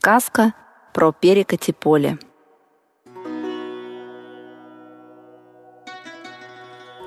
Сказка 0.00 0.52
про 0.94 1.12
перекати 1.12 1.72
поле. 1.72 2.18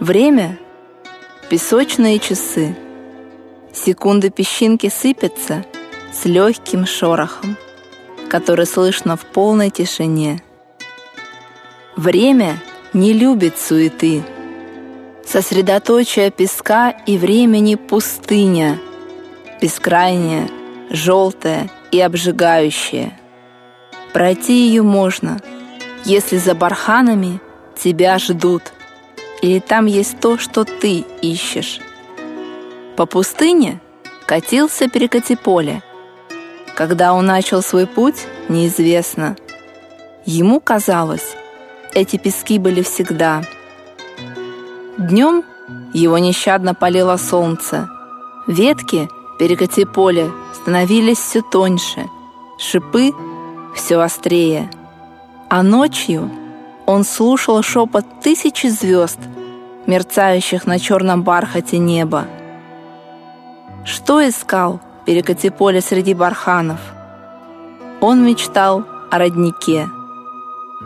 Время— 0.01 0.57
песочные 1.49 2.19
часы. 2.19 2.75
Секунды 3.73 4.29
песчинки 4.29 4.89
сыпятся 4.89 5.63
с 6.11 6.25
легким 6.25 6.85
шорохом, 6.85 7.55
который 8.29 8.65
слышно 8.65 9.15
в 9.15 9.25
полной 9.25 9.69
тишине. 9.69 10.43
Время 11.95 12.57
не 12.91 13.13
любит 13.13 13.57
суеты. 13.57 14.21
Сосредоточие 15.25 16.29
песка 16.29 16.89
и 16.89 17.17
времени 17.17 17.75
пустыня, 17.75 18.77
бескрайняя, 19.61 20.49
желтая 20.91 21.69
и 21.91 21.99
обжигающая. 21.99 23.17
Пройти 24.13 24.67
ее 24.67 24.83
можно, 24.83 25.39
если 26.03 26.37
за 26.37 26.53
барханами 26.53 27.39
тебя 27.75 28.19
ждут, 28.19 28.73
или 29.41 29.59
там 29.59 29.85
есть 29.85 30.19
то, 30.19 30.37
что 30.37 30.65
ты 30.65 31.05
ищешь. 31.21 31.79
По 32.97 33.05
пустыне 33.05 33.79
катился 34.25 34.89
перекати 34.89 35.35
поле. 35.35 35.81
Когда 36.75 37.13
он 37.13 37.25
начал 37.25 37.61
свой 37.61 37.87
путь, 37.87 38.27
неизвестно. 38.49 39.35
Ему 40.25 40.59
казалось, 40.59 41.35
эти 41.93 42.17
пески 42.17 42.59
были 42.59 42.81
всегда. 42.81 43.43
Днем 44.97 45.43
его 45.93 46.17
нещадно 46.17 46.75
палило 46.75 47.17
солнце. 47.17 47.89
Ветки 48.47 49.09
перекати 49.41 49.85
поле 49.85 50.31
становились 50.53 51.17
все 51.17 51.41
тоньше, 51.41 52.07
шипы 52.59 53.11
все 53.73 53.99
острее. 53.99 54.69
А 55.49 55.63
ночью 55.63 56.29
он 56.85 57.03
слушал 57.03 57.63
шепот 57.63 58.05
тысячи 58.21 58.67
звезд, 58.67 59.17
мерцающих 59.87 60.67
на 60.67 60.77
черном 60.77 61.23
бархате 61.23 61.79
неба. 61.79 62.27
Что 63.83 64.21
искал 64.29 64.79
перекати 65.07 65.49
поле 65.49 65.81
среди 65.81 66.13
барханов? 66.13 66.79
Он 67.99 68.23
мечтал 68.23 68.83
о 69.09 69.17
роднике, 69.17 69.89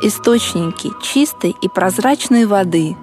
источнике 0.02 0.92
чистой 1.04 1.54
и 1.62 1.68
прозрачной 1.68 2.46
воды, 2.46 2.96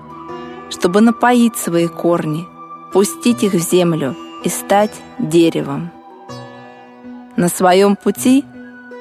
чтобы 0.70 1.02
напоить 1.02 1.58
свои 1.58 1.88
корни, 1.88 2.48
пустить 2.90 3.42
их 3.42 3.52
в 3.52 3.58
землю 3.58 4.16
и 4.44 4.48
стать 4.48 4.92
деревом. 5.18 5.90
На 7.36 7.48
своем 7.48 7.96
пути 7.96 8.44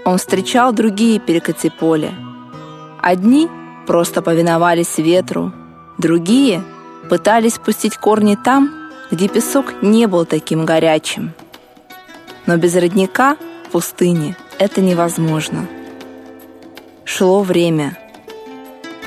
он 0.06 0.17
встречал 0.17 0.73
другие 0.73 1.20
перекати 1.20 1.70
поля. 1.70 2.11
Одни 3.02 3.50
просто 3.88 4.22
повиновались 4.22 4.97
ветру, 4.97 5.52
другие 5.97 6.64
пытались 7.09 7.58
пустить 7.58 7.97
корни 7.97 8.38
там, 8.42 8.72
где 9.12 9.28
песок 9.28 9.81
не 9.81 10.08
был 10.08 10.25
таким 10.25 10.66
горячим. 10.66 11.34
Но 12.45 12.58
без 12.58 12.75
родника 12.75 13.38
в 13.67 13.72
пустыне 13.72 14.36
это 14.58 14.81
невозможно. 14.81 15.67
Шло 17.03 17.42
время. 17.42 17.97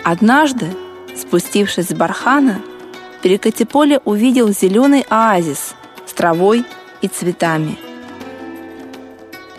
Однажды, 0.05 0.67
спустившись 1.17 1.89
с 1.89 1.95
бархана, 1.95 2.61
Перекати-поле 3.25 4.01
увидел 4.05 4.53
зеленый 4.53 5.07
оазис 5.09 5.75
травой 6.15 6.65
и 7.03 7.09
цветами– 7.09 7.79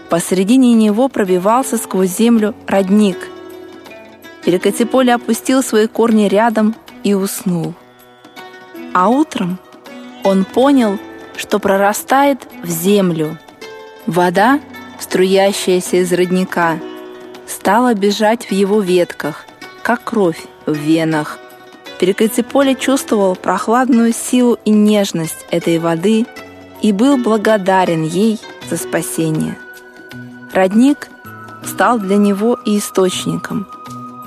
Посредине 0.09 0.73
него 0.73 1.09
пробивался 1.09 1.77
сквозь 1.77 2.09
землю 2.09 2.53
родник. 2.67 3.17
Перекати-поле 4.43 5.13
опустил 5.13 5.63
свои 5.63 5.87
корни 5.87 6.27
рядом 6.27 6.75
и 7.03 7.13
уснул. 7.13 7.73
А 8.93 9.09
утром 9.09 9.57
он 10.23 10.45
понял, 10.45 10.99
что 11.35 11.59
прорастает 11.59 12.47
в 12.63 12.69
землю. 12.69 13.37
Вода, 14.05 14.59
струящаяся 14.99 15.97
из 15.97 16.13
родника, 16.13 16.79
стала 17.47 17.93
бежать 17.95 18.45
в 18.45 18.51
его 18.51 18.79
ветках, 18.81 19.45
как 19.81 20.03
кровь 20.03 20.41
в 20.67 20.73
венах. 20.73 21.39
Перекати-поле 21.99 22.75
чувствовал 22.75 23.35
прохладную 23.35 24.13
силу 24.13 24.59
и 24.65 24.69
нежность 24.69 25.45
этой 25.49 25.79
воды 25.79 26.25
и 26.85 26.91
был 26.91 27.17
благодарен 27.17 28.03
ей 28.03 28.39
за 28.69 28.77
спасение. 28.77 29.57
Родник 30.53 31.09
стал 31.63 31.97
для 31.97 32.17
него 32.17 32.59
и 32.63 32.77
источником, 32.77 33.65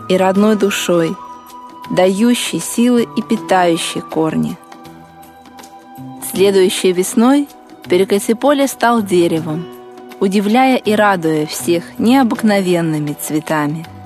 и 0.09 0.17
родной 0.17 0.57
душой, 0.57 1.17
дающей 1.93 2.59
силы 2.59 3.07
и 3.17 3.23
питающей 3.23 4.01
корни. 4.01 4.59
Следующей 6.33 6.93
весной 6.93 7.49
Перекати-поле 7.89 8.67
стал 8.67 9.03
деревом, 9.03 9.65
удивляя 10.19 10.79
и 10.79 10.93
радуя 10.95 11.47
всех 11.47 11.85
необыкновенными 12.01 13.17
цветами– 13.21 13.87